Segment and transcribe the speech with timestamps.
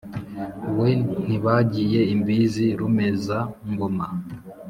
[0.79, 0.89] we
[1.25, 4.07] ntibagiye imbizi rumeza-ngoma